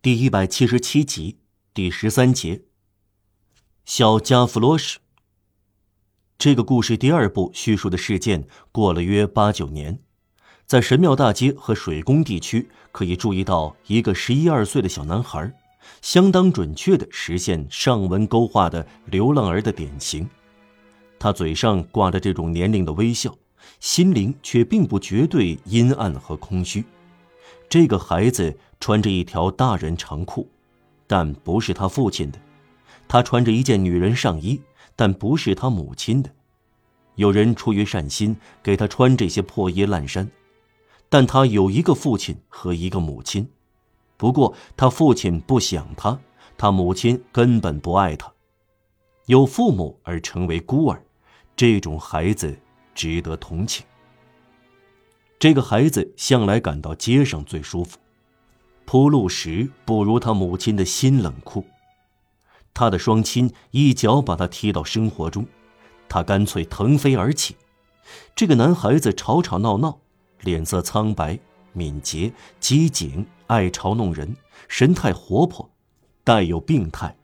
[0.00, 1.38] 第一百七十七集
[1.74, 2.62] 第十三节。
[3.84, 5.00] 小加弗罗什。
[6.38, 9.98] 这个故事第二部叙述的事件过了约八九年，
[10.64, 15.52] 在神庙大街和水宫地区，可以注意到一个十一二岁的小男孩，
[16.00, 20.30] 相当准确的实现上文勾画的流浪儿的典型。
[21.18, 23.36] 他嘴上挂着这种年龄的微笑，
[23.80, 26.84] 心灵却并不绝对阴暗和空虚。
[27.68, 30.48] 这个孩子穿着一条大人长裤，
[31.06, 32.38] 但不是他父亲的；
[33.06, 34.60] 他穿着一件女人上衣，
[34.96, 36.30] 但不是他母亲的。
[37.16, 40.30] 有人出于善心给他穿这些破衣烂衫，
[41.08, 43.46] 但他有一个父亲和一个母亲。
[44.16, 46.18] 不过他父亲不想他，
[46.56, 48.32] 他母亲根本不爱他。
[49.26, 51.02] 有父母而成为孤儿，
[51.54, 52.58] 这种孩子
[52.94, 53.84] 值得同情。
[55.38, 57.96] 这个孩子向来感到街上最舒服，
[58.84, 61.64] 铺路时不如他母亲的心冷酷。
[62.74, 65.46] 他的双亲一脚把他踢到生活中，
[66.08, 67.56] 他干脆腾飞而起。
[68.34, 70.00] 这个男孩子吵吵闹闹，
[70.40, 71.38] 脸色苍白，
[71.72, 74.34] 敏捷、机警，爱嘲弄人，
[74.66, 75.70] 神态活泼，
[76.24, 77.16] 带有病态。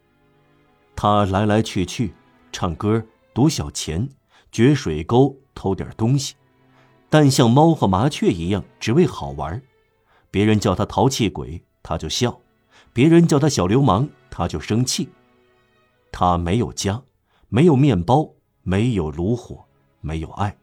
[0.94, 2.14] 他来来去去，
[2.52, 4.08] 唱歌、赌小钱、
[4.52, 6.34] 掘水沟、偷点东西。
[7.14, 9.62] 但像猫和麻雀一样，只为好玩。
[10.32, 12.40] 别人叫他淘气鬼，他就笑；
[12.92, 15.10] 别人叫他小流氓，他就生气。
[16.10, 17.04] 他没有家，
[17.48, 19.64] 没有面包，没有炉火，
[20.00, 20.58] 没有爱，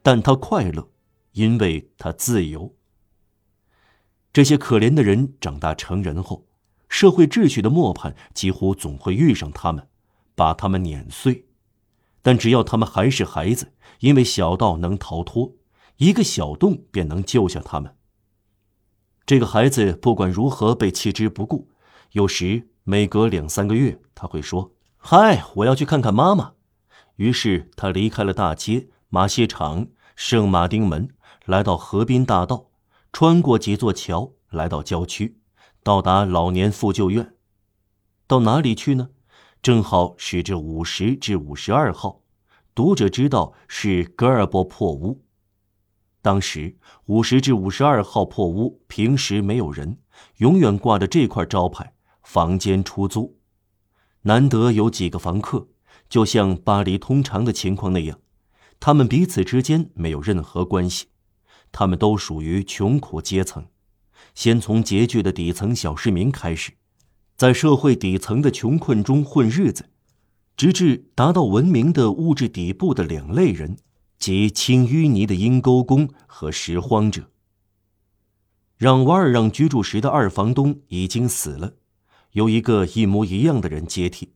[0.00, 0.88] 但他快乐，
[1.32, 2.72] 因为他自由。
[4.32, 6.46] 这些可怜的人长大成人后，
[6.88, 9.88] 社会秩序的磨盘几乎总会遇上他们，
[10.36, 11.46] 把他们碾碎。
[12.22, 15.52] 但只要他们还是孩子，因为小到能逃脱。
[15.96, 17.96] 一个小洞便能救下他们。
[19.26, 21.68] 这个孩子不管如何被弃之不顾，
[22.12, 26.52] 有时每隔两三个月，他会说：“嗨，我要去看看妈妈。”
[27.16, 31.08] 于是他离开了大街、马戏场、圣马丁门，
[31.46, 32.70] 来到河滨大道，
[33.12, 35.38] 穿过几座桥，来到郊区，
[35.82, 37.34] 到达老年妇救院。
[38.26, 39.10] 到哪里去呢？
[39.62, 42.20] 正好是这五十至五十二号。
[42.74, 45.23] 读者知道是格尔伯破屋。
[46.24, 49.98] 当时五十至五十二号破屋平时没有人，
[50.38, 51.92] 永远挂着这块招牌：
[52.22, 53.36] 房间出租。
[54.22, 55.68] 难得有几个房客，
[56.08, 58.20] 就像巴黎通常的情况那样，
[58.80, 61.08] 他们彼此之间没有任何关系，
[61.70, 63.66] 他们都属于穷苦阶层。
[64.34, 66.72] 先从拮据的底层小市民开始，
[67.36, 69.90] 在社会底层的穷困中混日子，
[70.56, 73.76] 直至达到文明的物质底部的两类人。
[74.24, 77.28] 及清淤泥的阴沟工和拾荒者。
[78.78, 81.74] 让瓦尔让居住时的二房东已经死了，
[82.32, 84.32] 由一个一模一样的人接替。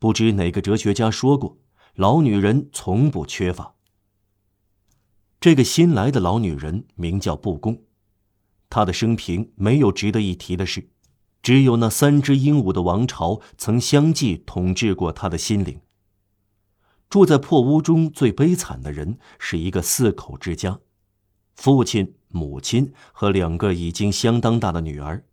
[0.00, 1.58] 不知哪个哲学家说过
[1.94, 3.76] ：“老女人从不缺乏。”
[5.38, 7.84] 这个新来的老女人名叫布公，
[8.68, 10.90] 她的生平没有值得一提的事，
[11.40, 15.80] 只有那三只鹦鹉的王朝曾相继统治过她的心灵。
[17.10, 20.78] 住在破屋中最悲惨的人是一个四口之家，
[21.56, 25.24] 父亲、母亲和两个已经相当大的女儿，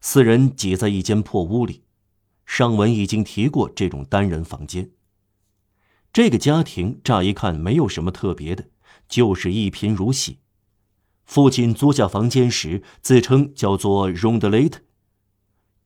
[0.00, 1.82] 四人挤在一间破屋里。
[2.46, 4.92] 上文已经提过这种单人房间。
[6.12, 8.68] 这个家庭乍一看没有什么特别的，
[9.08, 10.38] 就是一贫如洗。
[11.26, 14.74] 父亲租下房间时自称叫做 Rondlet。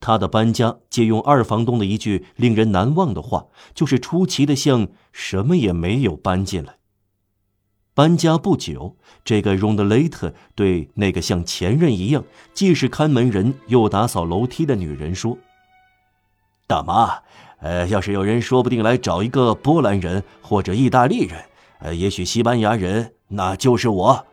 [0.02, 6.74] 他的搬家借用二房东的一句令人难忘的话，就是出奇的像什么也没有搬进来。
[7.94, 15.38] 搬家不久，这个 r o n d l a t 对那个像前任一样，既是看门人又打扫楼梯的女人说
[16.66, 17.22] ：“大妈，
[17.60, 21.44] 呃，要是有人说不定来找一个波兰人或者意大利人，
[21.78, 24.26] 呃，也许西班牙人，那就是我。”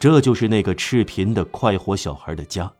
[0.00, 2.72] 这就是那个赤贫的快活小孩的家。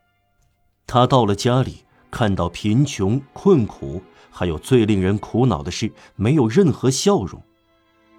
[0.92, 7.40] 他到了家里，看到贫穷、困苦，还有最令人苦恼的是，没有任何笑容。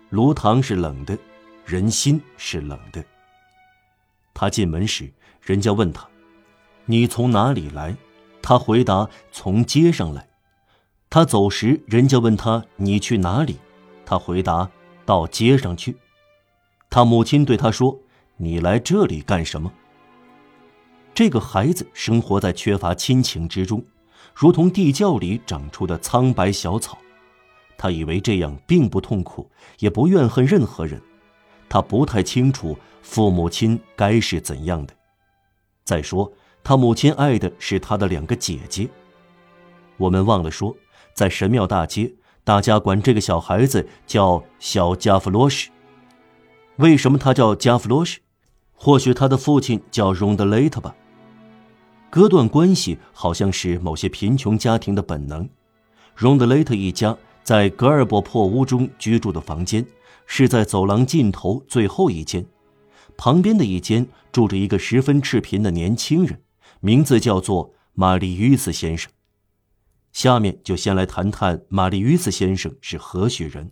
[0.09, 1.18] 炉膛是冷的，
[1.65, 3.03] 人心是冷的。
[4.33, 6.07] 他进门时，人家问他
[6.88, 7.94] ：“你从哪里来？”
[8.41, 10.29] 他回答：“从街上来。”
[11.12, 13.57] 他走时，人家问他：“你去哪里？”
[14.07, 14.71] 他回答
[15.03, 15.97] ：“到街上去。”
[16.89, 18.00] 他母亲对他说
[18.39, 19.74] ：“你来这里干什么？”
[21.23, 23.85] 这个孩子生活在缺乏亲情之中，
[24.33, 26.97] 如同地窖里长出的苍白小草。
[27.77, 29.47] 他以为这样并不痛苦，
[29.77, 31.00] 也不怨恨任何人。
[31.69, 34.95] 他不太清楚父母亲该是怎样的。
[35.83, 36.33] 再说，
[36.63, 38.89] 他母亲爱的是他的两个姐姐。
[39.97, 40.75] 我们忘了说，
[41.13, 42.12] 在神庙大街，
[42.44, 45.69] 大家管这个小孩子叫小加弗罗什。
[46.77, 48.21] 为什么他叫加弗罗什？
[48.74, 50.95] 或许他的父亲叫荣德雷特吧。
[52.11, 55.47] 割断关系好像是某些贫穷家庭的本能。
[56.13, 59.85] 荣德雷特一家在格尔伯破屋中居住的房间，
[60.27, 62.45] 是在走廊尽头最后一间。
[63.15, 66.41] 旁边的一间住着一个十分赤贫的年轻人，
[66.81, 69.09] 名字叫做玛丽于斯先生。
[70.11, 73.71] 下面就先来谈谈玛丽于斯先生是何许人。